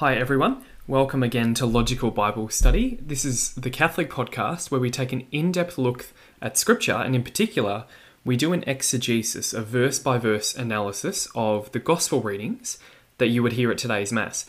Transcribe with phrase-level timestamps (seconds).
[0.00, 0.62] Hi, everyone.
[0.86, 2.98] Welcome again to Logical Bible Study.
[3.02, 6.06] This is the Catholic podcast where we take an in depth look
[6.40, 7.84] at Scripture, and in particular,
[8.24, 12.78] we do an exegesis, a verse by verse analysis of the Gospel readings
[13.18, 14.46] that you would hear at today's Mass.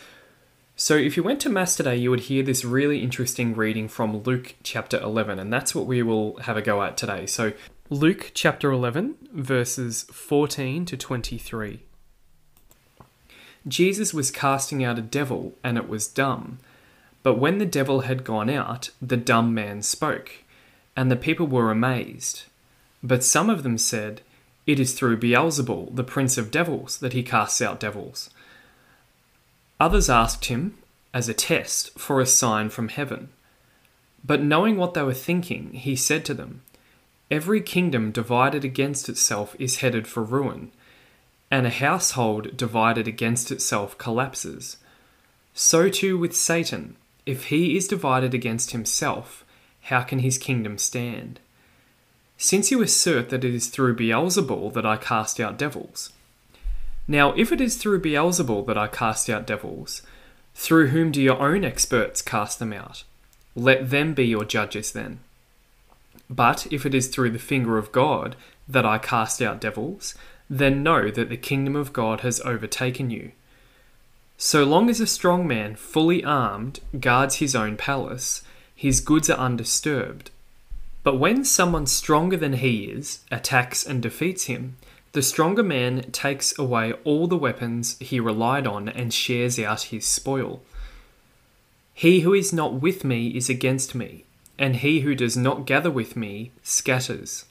[0.77, 4.19] So, if you went to Mass today, you would hear this really interesting reading from
[4.19, 7.25] Luke chapter 11, and that's what we will have a go at today.
[7.25, 7.51] So,
[7.89, 11.81] Luke chapter 11, verses 14 to 23.
[13.67, 16.57] Jesus was casting out a devil, and it was dumb.
[17.23, 20.31] But when the devil had gone out, the dumb man spoke,
[20.95, 22.43] and the people were amazed.
[23.03, 24.21] But some of them said,
[24.65, 28.31] It is through Beelzebul, the prince of devils, that he casts out devils.
[29.79, 30.77] Others asked him,
[31.13, 33.29] as a test, for a sign from heaven.
[34.23, 36.61] But knowing what they were thinking, he said to them,
[37.29, 40.71] Every kingdom divided against itself is headed for ruin
[41.51, 44.77] and a household divided against itself collapses.
[45.53, 46.95] So too with Satan.
[47.25, 49.45] If he is divided against himself,
[49.83, 51.41] how can his kingdom stand?
[52.37, 56.11] Since you assert that it is through Beelzebul that I cast out devils.
[57.07, 60.01] Now, if it is through Beelzebul that I cast out devils,
[60.55, 63.03] through whom do your own experts cast them out?
[63.55, 65.19] Let them be your judges then.
[66.29, 68.35] But if it is through the finger of God
[68.67, 70.15] that I cast out devils,
[70.51, 73.31] then know that the kingdom of God has overtaken you.
[74.37, 78.43] So long as a strong man, fully armed, guards his own palace,
[78.75, 80.29] his goods are undisturbed.
[81.03, 84.75] But when someone stronger than he is attacks and defeats him,
[85.13, 90.05] the stronger man takes away all the weapons he relied on and shares out his
[90.05, 90.61] spoil.
[91.93, 94.25] He who is not with me is against me,
[94.59, 97.45] and he who does not gather with me scatters.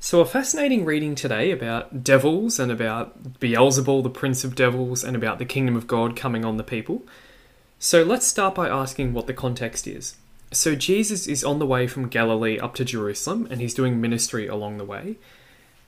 [0.00, 5.16] So, a fascinating reading today about devils and about Beelzebul, the prince of devils, and
[5.16, 7.02] about the kingdom of God coming on the people.
[7.80, 10.14] So, let's start by asking what the context is.
[10.52, 14.46] So, Jesus is on the way from Galilee up to Jerusalem, and he's doing ministry
[14.46, 15.16] along the way.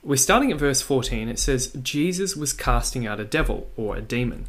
[0.03, 1.29] We're starting at verse 14.
[1.29, 4.47] It says, Jesus was casting out a devil, or a demon.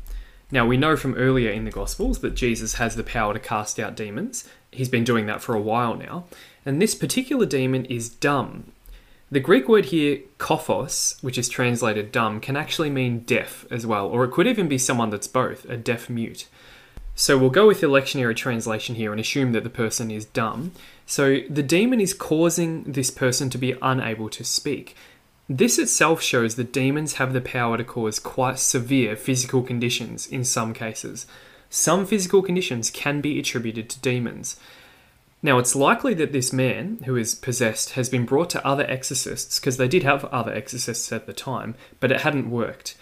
[0.50, 3.78] Now, we know from earlier in the Gospels that Jesus has the power to cast
[3.78, 4.42] out demons.
[4.72, 6.24] He's been doing that for a while now.
[6.66, 8.72] And this particular demon is dumb,
[9.32, 14.06] the Greek word here, kophos, which is translated dumb, can actually mean deaf as well,
[14.06, 16.46] or it could even be someone that's both, a deaf mute.
[17.14, 20.72] So we'll go with the lectionary translation here and assume that the person is dumb.
[21.06, 24.94] So the demon is causing this person to be unable to speak.
[25.48, 30.44] This itself shows that demons have the power to cause quite severe physical conditions in
[30.44, 31.24] some cases.
[31.70, 34.56] Some physical conditions can be attributed to demons.
[35.44, 39.58] Now, it's likely that this man who is possessed has been brought to other exorcists,
[39.58, 42.96] because they did have other exorcists at the time, but it hadn't worked.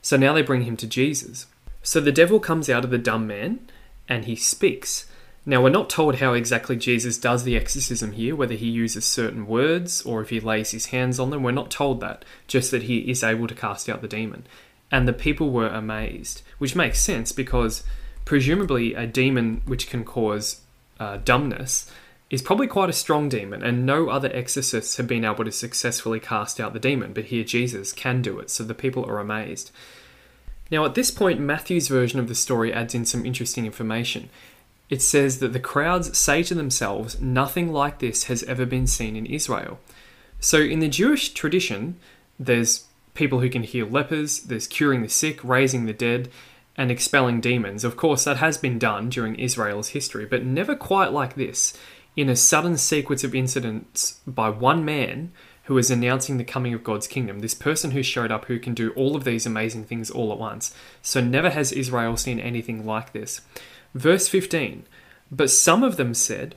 [0.00, 1.46] So now they bring him to Jesus.
[1.82, 3.60] So the devil comes out of the dumb man
[4.08, 5.06] and he speaks.
[5.44, 9.46] Now, we're not told how exactly Jesus does the exorcism here, whether he uses certain
[9.46, 11.42] words or if he lays his hands on them.
[11.42, 14.46] We're not told that, just that he is able to cast out the demon.
[14.90, 17.84] And the people were amazed, which makes sense because
[18.24, 20.61] presumably a demon which can cause
[21.02, 21.90] uh, dumbness
[22.30, 26.20] is probably quite a strong demon, and no other exorcists have been able to successfully
[26.20, 29.72] cast out the demon, but here Jesus can do it, so the people are amazed.
[30.70, 34.30] Now, at this point, Matthew's version of the story adds in some interesting information.
[34.88, 39.16] It says that the crowds say to themselves, Nothing like this has ever been seen
[39.16, 39.80] in Israel.
[40.38, 41.96] So, in the Jewish tradition,
[42.38, 46.30] there's people who can heal lepers, there's curing the sick, raising the dead,
[46.76, 47.84] and expelling demons.
[47.84, 51.76] Of course, that has been done during Israel's history, but never quite like this.
[52.16, 55.32] In a sudden sequence of incidents by one man
[55.64, 58.74] who is announcing the coming of God's kingdom, this person who showed up who can
[58.74, 60.74] do all of these amazing things all at once.
[61.02, 63.40] So, never has Israel seen anything like this.
[63.94, 64.84] Verse 15
[65.30, 66.56] But some of them said,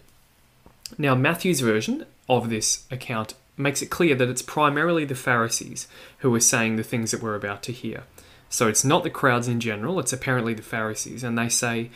[0.98, 5.88] Now, Matthew's version of this account makes it clear that it's primarily the Pharisees
[6.20, 8.04] who are saying the things that we're about to hear.
[8.50, 11.90] So it's not the crowds in general, it's apparently the Pharisees, and they say,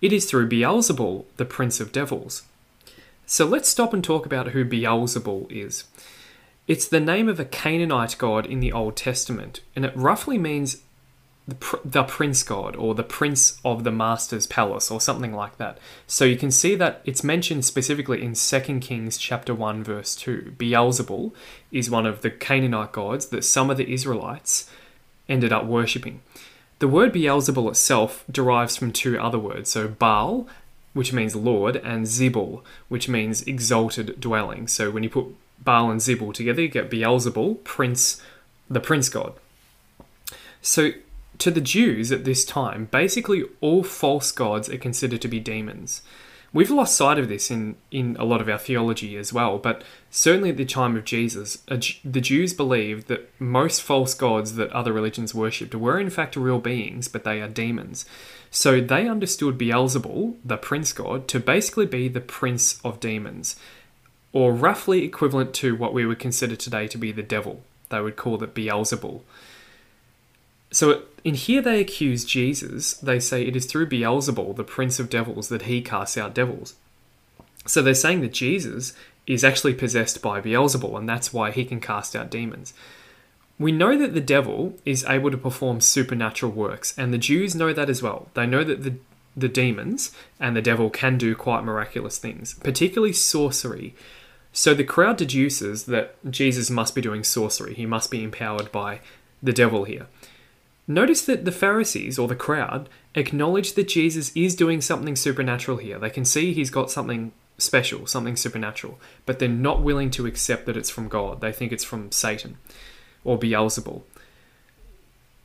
[0.00, 2.42] It is through Beelzebul, the prince of devils.
[3.26, 5.84] So let's stop and talk about who Beelzebul is.
[6.66, 10.82] It's the name of a Canaanite god in the Old Testament, and it roughly means
[11.46, 15.58] the, pr- the prince god or the prince of the master's palace or something like
[15.58, 15.78] that.
[16.06, 20.54] So you can see that it's mentioned specifically in 2 Kings chapter 1 verse 2.
[20.56, 21.32] Beelzebul
[21.70, 24.70] is one of the Canaanite gods that some of the Israelites
[25.28, 26.20] ended up worshipping.
[26.78, 30.46] The word Beelzebul itself derives from two other words, so Baal,
[30.92, 34.68] which means Lord, and Zebul, which means exalted dwelling.
[34.68, 38.20] So when you put Baal and Zebul together, you get Beelzebul, prince,
[38.68, 39.34] the prince god.
[40.60, 40.92] So
[41.38, 46.02] to the Jews at this time, basically all false gods are considered to be demons.
[46.54, 49.82] We've lost sight of this in, in a lot of our theology as well, but
[50.08, 54.92] certainly at the time of Jesus, the Jews believed that most false gods that other
[54.92, 58.06] religions worshipped were in fact real beings, but they are demons.
[58.52, 63.56] So they understood Beelzebul, the prince god, to basically be the prince of demons,
[64.32, 67.64] or roughly equivalent to what we would consider today to be the devil.
[67.88, 69.22] They would call it Beelzebul.
[70.74, 72.94] So in here they accuse Jesus.
[72.94, 76.74] They say it is through Beelzebul, the prince of devils, that he casts out devils.
[77.66, 78.92] So they're saying that Jesus
[79.26, 82.74] is actually possessed by Beelzebul, and that's why he can cast out demons.
[83.58, 87.72] We know that the devil is able to perform supernatural works, and the Jews know
[87.72, 88.28] that as well.
[88.34, 88.96] They know that the
[89.36, 93.94] the demons and the devil can do quite miraculous things, particularly sorcery.
[94.52, 97.74] So the crowd deduces that Jesus must be doing sorcery.
[97.74, 99.00] He must be empowered by
[99.42, 100.06] the devil here.
[100.86, 105.98] Notice that the Pharisees, or the crowd, acknowledge that Jesus is doing something supernatural here.
[105.98, 110.66] They can see he's got something special, something supernatural, but they're not willing to accept
[110.66, 111.40] that it's from God.
[111.40, 112.58] They think it's from Satan
[113.24, 114.02] or Beelzebul.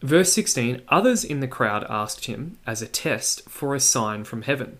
[0.01, 4.44] Verse 16 Others in the crowd asked him as a test for a sign from
[4.44, 4.80] heaven.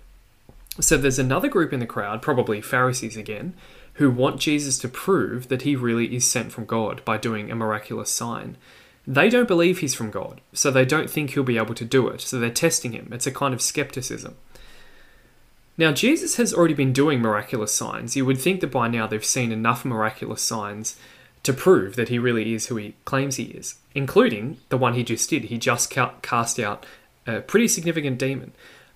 [0.79, 3.53] So there's another group in the crowd, probably Pharisees again,
[3.95, 7.55] who want Jesus to prove that he really is sent from God by doing a
[7.55, 8.55] miraculous sign.
[9.11, 12.07] They don't believe he's from God, so they don't think he'll be able to do
[12.09, 13.09] it, so they're testing him.
[13.11, 14.35] It's a kind of skepticism.
[15.79, 18.15] Now, Jesus has already been doing miraculous signs.
[18.15, 20.95] You would think that by now they've seen enough miraculous signs
[21.41, 25.03] to prove that he really is who he claims he is, including the one he
[25.03, 25.45] just did.
[25.45, 26.85] He just cast out
[27.25, 28.51] a pretty significant demon.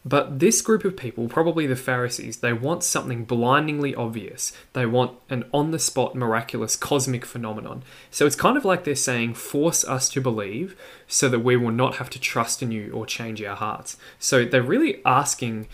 [0.06, 4.52] But this group of people, probably the Pharisees, they want something blindingly obvious.
[4.74, 7.84] They want an on the spot, miraculous, cosmic phenomenon.
[8.12, 10.76] So it's kind of like they're saying, force us to believe
[11.08, 13.96] so that we will not have to trust in you or change our hearts.
[14.20, 15.68] So they're really asking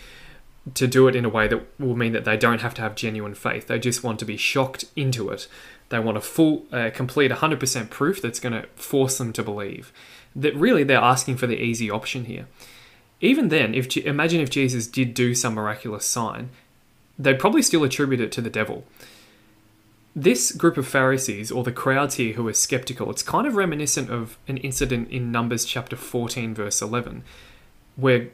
[0.74, 2.94] to do it in a way that will mean that they don't have to have
[2.94, 3.66] genuine faith.
[3.66, 5.48] They just want to be shocked into it.
[5.88, 9.92] They want a full, uh, complete 100% proof that's going to force them to believe.
[10.36, 12.46] That really they're asking for the easy option here
[13.20, 16.50] even then, if imagine if Jesus did do some miraculous sign,
[17.18, 18.84] they'd probably still attribute it to the devil.
[20.16, 24.10] This group of Pharisees, or the crowds here who are skeptical, it's kind of reminiscent
[24.10, 27.22] of an incident in Numbers chapter 14, verse 11,
[27.94, 28.28] where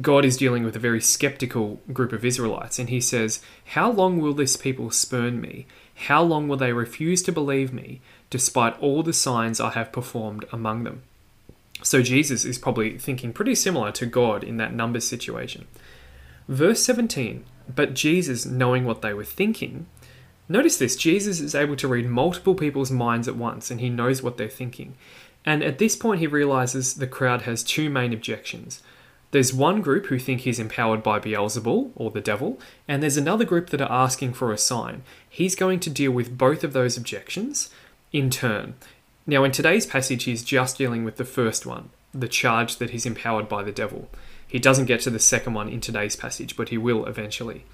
[0.00, 4.20] God is dealing with a very skeptical group of Israelites, and he says, How long
[4.20, 5.66] will this people spurn me?
[6.06, 8.00] How long will they refuse to believe me,
[8.30, 11.02] despite all the signs I have performed among them?
[11.82, 15.66] So Jesus is probably thinking pretty similar to God in that numbers situation.
[16.48, 17.44] Verse 17,
[17.74, 19.86] but Jesus, knowing what they were thinking,
[20.48, 24.22] notice this Jesus is able to read multiple people's minds at once and he knows
[24.22, 24.94] what they're thinking.
[25.44, 28.82] And at this point, he realizes the crowd has two main objections.
[29.30, 33.44] There's one group who think he's empowered by Beelzebul, or the devil, and there's another
[33.44, 35.02] group that are asking for a sign.
[35.28, 37.70] He's going to deal with both of those objections
[38.12, 38.74] in turn.
[39.26, 43.06] Now, in today's passage, he's just dealing with the first one, the charge that he's
[43.06, 44.08] empowered by the devil.
[44.46, 47.64] He doesn't get to the second one in today's passage, but he will eventually.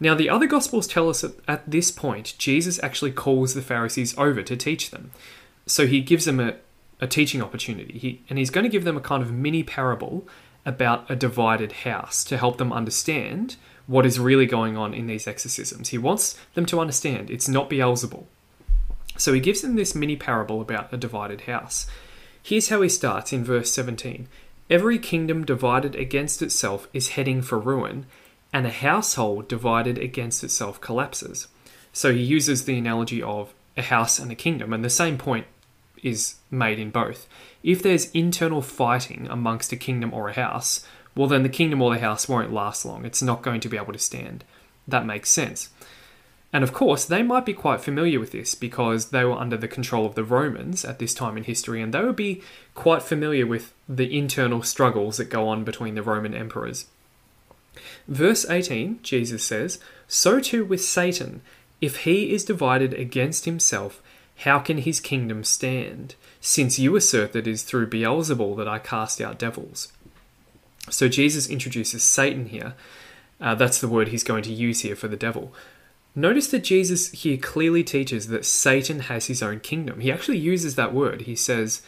[0.00, 4.16] Now, the other Gospels tell us that at this point, Jesus actually calls the Pharisees
[4.18, 5.12] over to teach them.
[5.66, 6.56] So he gives them a,
[7.00, 10.26] a teaching opportunity, he, and he's going to give them a kind of mini parable
[10.66, 15.28] about a divided house to help them understand what is really going on in these
[15.28, 15.90] exorcisms.
[15.90, 18.24] He wants them to understand it's not Beelzebul,
[19.16, 21.86] so he gives them this mini parable about a divided house.
[22.42, 24.28] Here's how he starts in verse 17
[24.70, 28.06] Every kingdom divided against itself is heading for ruin,
[28.52, 31.48] and a household divided against itself collapses.
[31.92, 35.46] So he uses the analogy of a house and a kingdom, and the same point
[36.02, 37.26] is made in both.
[37.62, 41.94] If there's internal fighting amongst a kingdom or a house, well, then the kingdom or
[41.94, 43.04] the house won't last long.
[43.04, 44.44] It's not going to be able to stand.
[44.86, 45.70] That makes sense.
[46.54, 49.66] And of course, they might be quite familiar with this because they were under the
[49.66, 52.42] control of the Romans at this time in history, and they would be
[52.76, 56.86] quite familiar with the internal struggles that go on between the Roman emperors.
[58.06, 61.42] Verse 18, Jesus says, So too with Satan,
[61.80, 64.00] if he is divided against himself,
[64.38, 66.14] how can his kingdom stand?
[66.40, 69.92] Since you assert that it is through Beelzebul that I cast out devils.
[70.88, 72.74] So Jesus introduces Satan here.
[73.40, 75.52] Uh, that's the word he's going to use here for the devil.
[76.14, 80.00] Notice that Jesus here clearly teaches that Satan has his own kingdom.
[80.00, 81.22] He actually uses that word.
[81.22, 81.82] He says,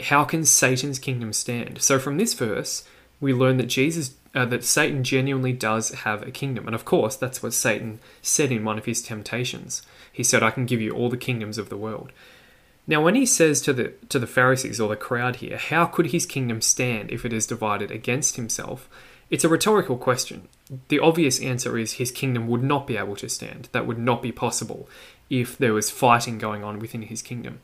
[0.00, 1.82] How can Satan's kingdom stand?
[1.82, 2.84] So from this verse,
[3.20, 6.66] we learn that Jesus uh, that Satan genuinely does have a kingdom.
[6.66, 9.82] And of course, that's what Satan said in one of his temptations.
[10.10, 12.12] He said, I can give you all the kingdoms of the world.
[12.86, 16.06] Now, when he says to the to the Pharisees or the crowd here, how could
[16.06, 18.88] his kingdom stand if it is divided against himself?
[19.32, 20.48] It's a rhetorical question.
[20.88, 23.70] The obvious answer is his kingdom would not be able to stand.
[23.72, 24.90] That would not be possible
[25.30, 27.60] if there was fighting going on within his kingdom.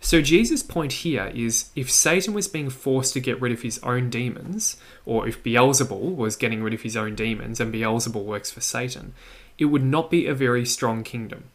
[0.00, 3.78] So Jesus' point here is if Satan was being forced to get rid of his
[3.82, 8.50] own demons, or if Beelzebul was getting rid of his own demons and Beelzebul works
[8.50, 9.12] for Satan,
[9.58, 11.50] it would not be a very strong kingdom.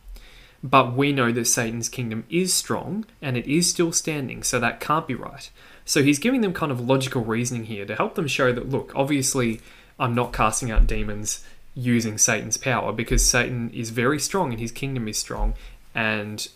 [0.61, 4.79] But we know that Satan's kingdom is strong and it is still standing, so that
[4.79, 5.49] can't be right.
[5.85, 8.91] So he's giving them kind of logical reasoning here to help them show that, look,
[8.95, 9.61] obviously,
[9.99, 14.71] I'm not casting out demons using Satan's power because Satan is very strong and his
[14.71, 15.53] kingdom is strong,
[15.93, 16.47] and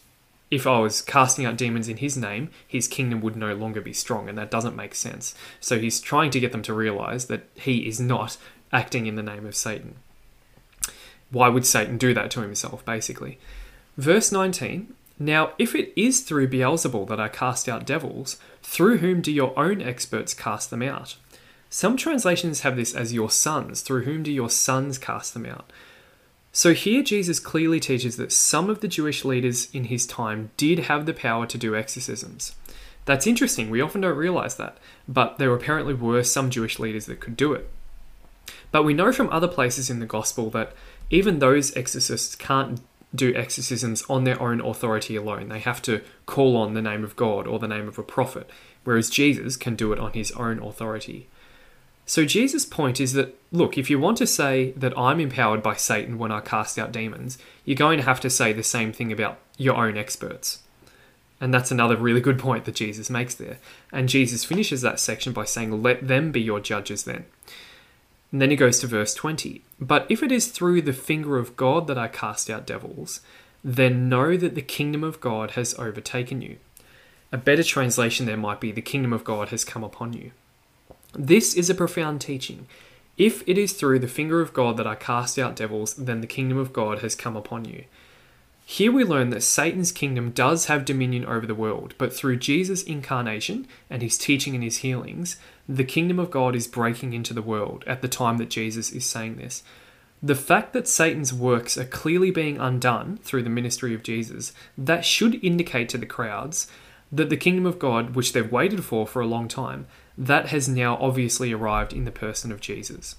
[0.50, 3.93] if I was casting out demons in his name, his kingdom would no longer be
[3.93, 5.36] strong, and that doesn't make sense.
[5.59, 8.38] So he's trying to get them to realize that he is not
[8.71, 9.98] acting in the name of Satan.
[11.29, 13.38] Why would Satan do that to himself, basically?
[13.95, 19.22] Verse 19 Now, if it is through Beelzebul that I cast out devils, through whom
[19.22, 21.18] do your own experts cast them out?
[21.70, 23.82] Some translations have this as your sons.
[23.82, 25.72] Through whom do your sons cast them out?
[26.52, 30.80] So here Jesus clearly teaches that some of the Jewish leaders in his time did
[30.80, 32.56] have the power to do exorcisms.
[33.06, 37.20] That's interesting, we often don't realize that, but there apparently were some Jewish leaders that
[37.20, 37.70] could do it.
[38.72, 40.74] But we know from other places in the gospel that
[41.10, 42.82] even those exorcists can't
[43.13, 45.50] do exorcisms on their own authority alone.
[45.50, 48.50] They have to call on the name of God or the name of a prophet,
[48.84, 51.28] whereas Jesus can do it on his own authority.
[52.06, 55.75] So Jesus' point is that look, if you want to say that I'm empowered by
[55.75, 59.12] Satan when I cast out demons, you're going to have to say the same thing
[59.12, 60.63] about your own experts.
[61.42, 63.60] And that's another really good point that Jesus makes there.
[63.92, 67.25] And Jesus finishes that section by saying, Let them be your judges then.
[68.31, 69.63] And then he goes to verse 20.
[69.79, 73.21] But if it is through the finger of God that I cast out devils,
[73.63, 76.57] then know that the kingdom of God has overtaken you.
[77.31, 80.31] A better translation there might be, The kingdom of God has come upon you.
[81.13, 82.67] This is a profound teaching.
[83.17, 86.27] If it is through the finger of God that I cast out devils, then the
[86.27, 87.86] kingdom of God has come upon you.
[88.72, 92.84] Here we learn that Satan's kingdom does have dominion over the world, but through Jesus'
[92.84, 97.42] incarnation and his teaching and his healings, the kingdom of God is breaking into the
[97.42, 99.64] world at the time that Jesus is saying this.
[100.22, 105.04] The fact that Satan's works are clearly being undone through the ministry of Jesus, that
[105.04, 106.68] should indicate to the crowds
[107.12, 110.70] that the kingdom of God, which they've waited for for a long time, that has
[110.70, 113.16] now obviously arrived in the person of Jesus.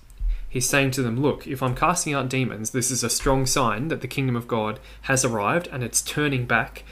[0.50, 3.86] He's saying to them, Look, if I'm casting out demons, this is a strong sign
[3.88, 6.82] that the kingdom of God has arrived and it's turning back,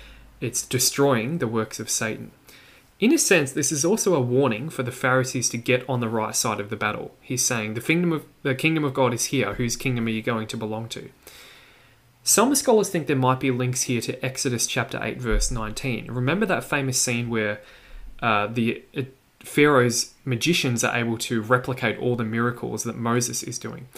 [0.41, 2.31] it's destroying the works of Satan.
[3.01, 6.09] In a sense, this is also a warning for the Pharisees to get on the
[6.09, 7.15] right side of the battle.
[7.21, 9.55] He's saying, The kingdom of, the kingdom of God is here.
[9.55, 11.11] Whose kingdom are you going to belong to?
[12.23, 16.11] Some scholars think there might be links here to Exodus chapter 8, verse 19.
[16.11, 17.61] Remember that famous scene where
[18.21, 18.85] uh, the
[19.49, 23.89] Pharaoh's magicians are able to replicate all the miracles that Moses is doing.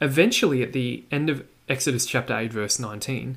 [0.00, 3.36] Eventually, at the end of Exodus chapter 8, verse 19,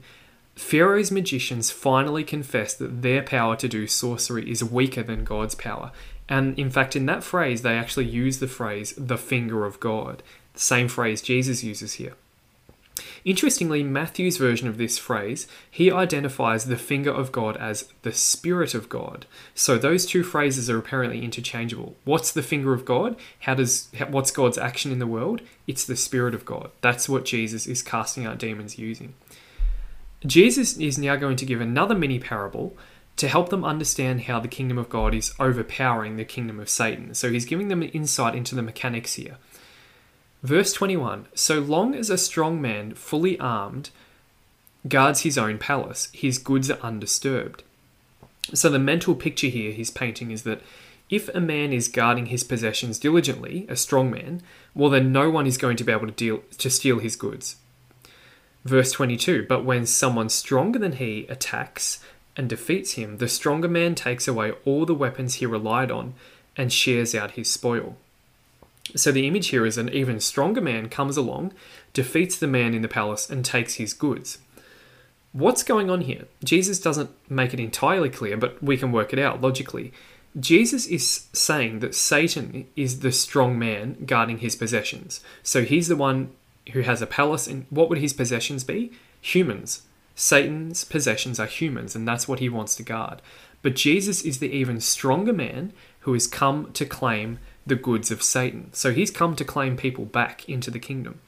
[0.56, 5.92] Pharaoh's magicians finally confess that their power to do sorcery is weaker than God's power.
[6.30, 10.22] And in fact, in that phrase, they actually use the phrase, the finger of God,
[10.54, 12.14] the same phrase Jesus uses here.
[13.26, 18.74] Interestingly, Matthew's version of this phrase, he identifies the finger of God as the Spirit
[18.74, 19.26] of God.
[19.56, 21.96] So those two phrases are apparently interchangeable.
[22.04, 23.16] What's the finger of God?
[23.42, 25.42] How does what's God's action in the world?
[25.68, 26.72] It's the Spirit of God.
[26.82, 29.14] That's what Jesus is casting out demons using.
[30.26, 32.76] Jesus is now going to give another mini parable
[33.16, 37.14] to help them understand how the kingdom of God is overpowering the kingdom of Satan.
[37.14, 39.38] So he's giving them an insight into the mechanics here.
[40.44, 43.90] Verse 21 So long as a strong man, fully armed,
[44.88, 47.64] guards his own palace, his goods are undisturbed.
[48.54, 50.62] So the mental picture here he's painting is that
[51.10, 54.42] if a man is guarding his possessions diligently, a strong man,
[54.76, 57.56] well then no one is going to be able to deal to steal his goods.
[58.66, 62.04] Verse 22 But when someone stronger than he attacks
[62.36, 66.16] and defeats him, the stronger man takes away all the weapons he relied on
[66.58, 67.96] and shares out his spoil.
[68.96, 71.54] So the image here is an even stronger man comes along,
[71.94, 74.40] defeats the man in the palace, and takes his goods.
[75.32, 76.26] What's going on here?
[76.44, 79.92] Jesus doesn't make it entirely clear, but we can work it out logically.
[80.40, 85.22] Jesus is saying that Satan is the strong man guarding his possessions.
[85.42, 86.32] So he's the one
[86.74, 88.92] who has a palace, and what would his possessions be?
[89.22, 89.84] Humans.
[90.16, 93.22] Satan's possessions are humans, and that's what he wants to guard.
[93.62, 98.24] But Jesus is the even stronger man who has come to claim the goods of
[98.24, 98.70] Satan.
[98.74, 101.20] So he's come to claim people back into the kingdom.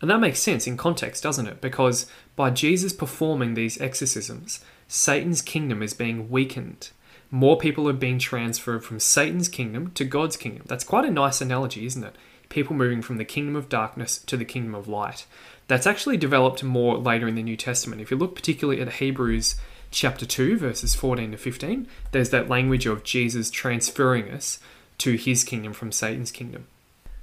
[0.00, 1.60] And that makes sense in context, doesn't it?
[1.60, 6.90] Because by Jesus performing these exorcisms, Satan's kingdom is being weakened.
[7.30, 10.64] More people are being transferred from Satan's kingdom to God's kingdom.
[10.66, 12.14] That's quite a nice analogy, isn't it?
[12.48, 15.26] People moving from the kingdom of darkness to the kingdom of light.
[15.66, 18.00] That's actually developed more later in the New Testament.
[18.00, 19.56] If you look particularly at Hebrews
[19.90, 24.60] chapter 2, verses 14 to 15, there's that language of Jesus transferring us
[24.98, 26.66] to his kingdom from Satan's kingdom.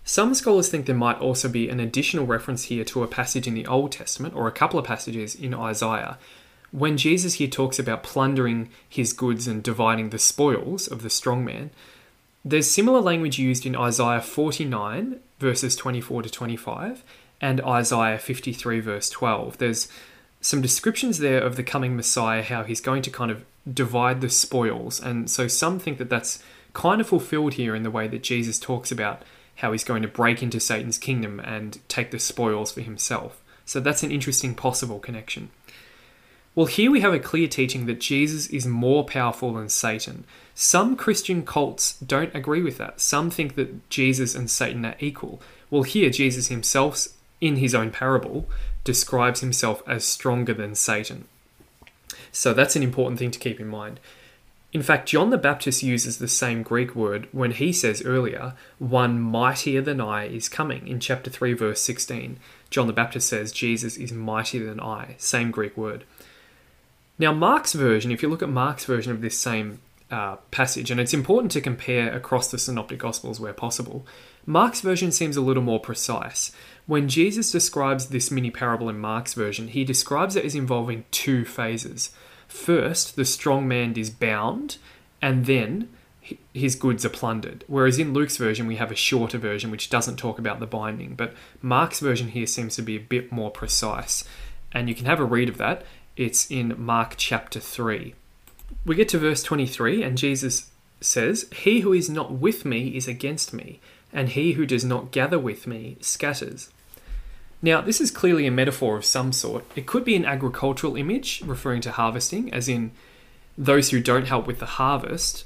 [0.03, 3.53] Some scholars think there might also be an additional reference here to a passage in
[3.53, 6.17] the Old Testament, or a couple of passages in Isaiah,
[6.73, 11.45] when Jesus here talks about plundering his goods and dividing the spoils of the strong
[11.45, 11.69] man,
[12.43, 17.03] there's similar language used in Isaiah 49, verses 24 to 25,
[17.39, 19.59] and Isaiah 53, verse 12.
[19.59, 19.87] There's
[20.41, 24.29] some descriptions there of the coming Messiah, how he's going to kind of divide the
[24.29, 24.99] spoils.
[24.99, 26.41] And so some think that that's
[26.73, 29.21] kind of fulfilled here in the way that Jesus talks about
[29.57, 33.41] how he's going to break into Satan's kingdom and take the spoils for himself.
[33.65, 35.51] So that's an interesting possible connection.
[36.55, 40.23] Well, here we have a clear teaching that Jesus is more powerful than Satan.
[40.53, 43.01] Some Christian cults don't agree with that.
[43.01, 45.41] Some think that Jesus and Satan are equal.
[45.71, 47.07] Well, here, Jesus himself,
[47.41, 48.47] in his own parable,
[48.83, 51.25] describes himself as stronger than Satan.
[52.31, 53.99] So that's an important thing to keep in mind.
[54.73, 59.21] In fact, John the Baptist uses the same Greek word when he says earlier, One
[59.21, 60.87] mightier than I is coming.
[60.87, 62.39] In chapter 3, verse 16,
[62.71, 65.13] John the Baptist says, Jesus is mightier than I.
[65.19, 66.05] Same Greek word.
[67.19, 70.99] Now, Mark's version, if you look at Mark's version of this same uh, passage, and
[70.99, 74.07] it's important to compare across the Synoptic Gospels where possible,
[74.47, 76.51] Mark's version seems a little more precise.
[76.87, 81.45] When Jesus describes this mini parable in Mark's version, he describes it as involving two
[81.45, 82.09] phases.
[82.53, 84.77] First, the strong man is bound,
[85.21, 85.89] and then
[86.53, 87.65] his goods are plundered.
[87.67, 91.15] Whereas in Luke's version, we have a shorter version which doesn't talk about the binding.
[91.15, 91.33] But
[91.63, 94.23] Mark's version here seems to be a bit more precise.
[94.71, 95.83] And you can have a read of that.
[96.15, 98.13] It's in Mark chapter 3.
[98.85, 103.07] We get to verse 23, and Jesus says, He who is not with me is
[103.07, 103.81] against me,
[104.13, 106.69] and he who does not gather with me scatters.
[107.63, 109.63] Now, this is clearly a metaphor of some sort.
[109.73, 112.91] It could be an agricultural image referring to harvesting, as in
[113.57, 115.45] those who don't help with the harvest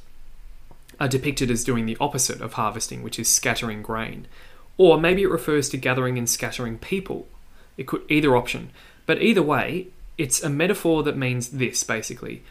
[0.99, 4.25] are depicted as doing the opposite of harvesting, which is scattering grain.
[4.79, 7.27] Or maybe it refers to gathering and scattering people.
[7.77, 8.71] It could either option.
[9.05, 12.41] But either way, it's a metaphor that means this basically.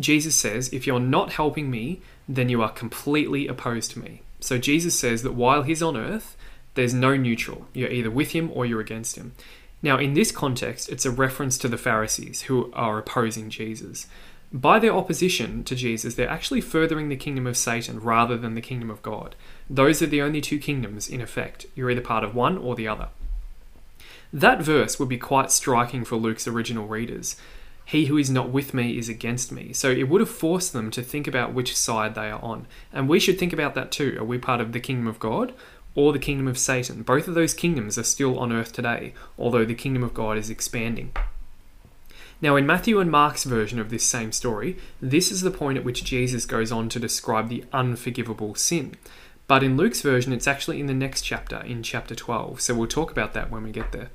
[0.00, 4.22] Jesus says, if you're not helping me, then you are completely opposed to me.
[4.40, 6.34] So Jesus says that while he's on earth,
[6.76, 7.66] there's no neutral.
[7.72, 9.32] You're either with him or you're against him.
[9.82, 14.06] Now, in this context, it's a reference to the Pharisees who are opposing Jesus.
[14.52, 18.60] By their opposition to Jesus, they're actually furthering the kingdom of Satan rather than the
[18.60, 19.34] kingdom of God.
[19.68, 21.66] Those are the only two kingdoms in effect.
[21.74, 23.08] You're either part of one or the other.
[24.32, 27.36] That verse would be quite striking for Luke's original readers.
[27.84, 29.72] He who is not with me is against me.
[29.72, 32.66] So it would have forced them to think about which side they are on.
[32.92, 34.16] And we should think about that too.
[34.18, 35.52] Are we part of the kingdom of God
[35.96, 37.02] or the kingdom of Satan?
[37.02, 40.48] Both of those kingdoms are still on earth today, although the kingdom of God is
[40.48, 41.10] expanding.
[42.40, 45.84] Now, in Matthew and Mark's version of this same story, this is the point at
[45.84, 48.94] which Jesus goes on to describe the unforgivable sin.
[49.48, 52.60] But in Luke's version, it's actually in the next chapter, in chapter 12.
[52.60, 54.10] So we'll talk about that when we get there.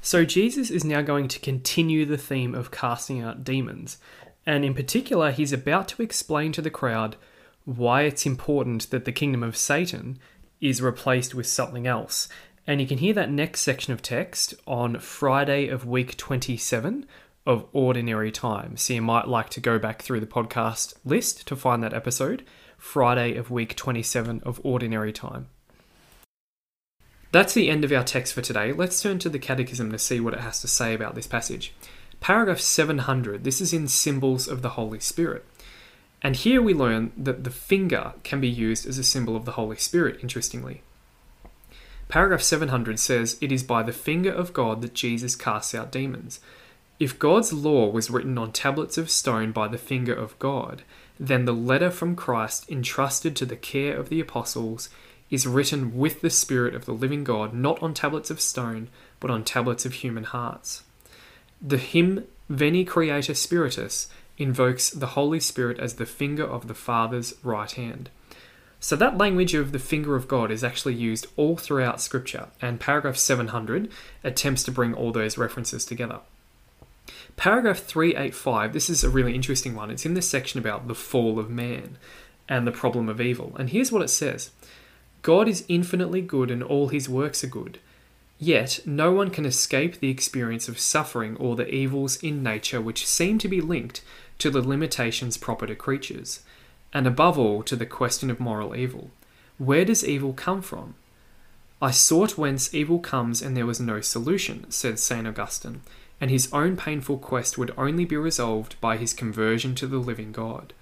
[0.00, 3.98] So Jesus is now going to continue the theme of casting out demons.
[4.44, 7.16] And in particular, he's about to explain to the crowd
[7.64, 10.18] why it's important that the kingdom of Satan
[10.62, 12.28] is replaced with something else.
[12.66, 17.04] And you can hear that next section of text on Friday of week 27
[17.44, 18.76] of Ordinary Time.
[18.76, 22.44] So you might like to go back through the podcast list to find that episode.
[22.78, 25.48] Friday of week 27 of Ordinary Time.
[27.32, 28.72] That's the end of our text for today.
[28.72, 31.74] Let's turn to the Catechism to see what it has to say about this passage.
[32.20, 35.44] Paragraph 700, this is in Symbols of the Holy Spirit.
[36.22, 39.52] And here we learn that the finger can be used as a symbol of the
[39.52, 40.82] Holy Spirit, interestingly.
[42.08, 46.40] Paragraph 700 says, It is by the finger of God that Jesus casts out demons.
[47.00, 50.82] If God's law was written on tablets of stone by the finger of God,
[51.18, 54.88] then the letter from Christ entrusted to the care of the apostles
[55.30, 59.30] is written with the Spirit of the living God, not on tablets of stone, but
[59.30, 60.82] on tablets of human hearts.
[61.60, 64.08] The hymn Veni Creator Spiritus
[64.42, 68.10] invokes the Holy Spirit as the finger of the Father's right hand.
[68.80, 72.80] So, that language of the finger of God is actually used all throughout Scripture, and
[72.80, 73.90] paragraph 700
[74.24, 76.18] attempts to bring all those references together.
[77.36, 79.90] Paragraph 385, this is a really interesting one.
[79.90, 81.96] It's in this section about the fall of man
[82.48, 83.54] and the problem of evil.
[83.56, 84.50] And here's what it says
[85.22, 87.78] God is infinitely good and all his works are good.
[88.38, 93.06] Yet, no one can escape the experience of suffering or the evils in nature which
[93.06, 94.02] seem to be linked
[94.42, 96.40] to the limitations proper to creatures,
[96.92, 99.12] and above all to the question of moral evil.
[99.56, 100.96] Where does evil come from?
[101.80, 105.28] I sought whence evil comes, and there was no solution, said St.
[105.28, 105.82] Augustine,
[106.20, 110.32] and his own painful quest would only be resolved by his conversion to the living
[110.32, 110.72] God.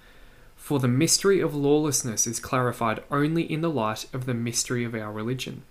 [0.55, 4.95] For the mystery of lawlessness is clarified only in the light of the mystery of
[4.95, 5.61] our religion.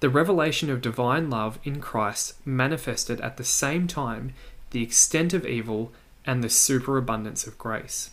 [0.00, 4.32] The revelation of divine love in Christ manifested at the same time
[4.72, 5.92] the extent of evil
[6.26, 8.10] and the superabundance of grace.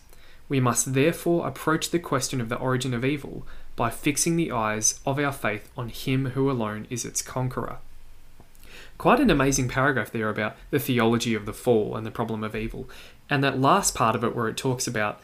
[0.48, 3.46] We must therefore approach the question of the origin of evil
[3.76, 7.78] by fixing the eyes of our faith on Him who alone is its conqueror.
[8.98, 12.54] Quite an amazing paragraph there about the theology of the fall and the problem of
[12.54, 12.88] evil.
[13.30, 15.20] And that last part of it, where it talks about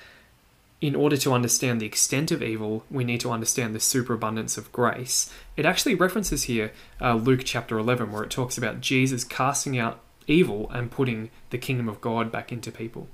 [0.80, 4.72] in order to understand the extent of evil, we need to understand the superabundance of
[4.72, 5.32] grace.
[5.56, 10.00] It actually references here uh, Luke chapter 11, where it talks about Jesus casting out
[10.26, 13.08] evil and putting the kingdom of God back into people.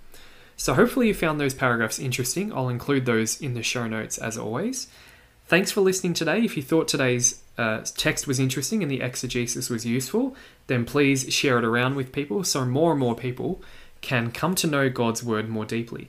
[0.56, 2.52] So, hopefully, you found those paragraphs interesting.
[2.52, 4.88] I'll include those in the show notes as always.
[5.46, 6.40] Thanks for listening today.
[6.44, 11.32] If you thought today's uh, text was interesting and the exegesis was useful, then please
[11.32, 13.62] share it around with people so more and more people
[14.00, 16.08] can come to know God's word more deeply.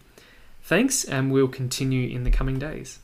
[0.62, 3.00] Thanks, and we'll continue in the coming days.